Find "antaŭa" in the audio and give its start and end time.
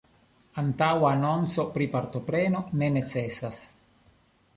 0.59-1.11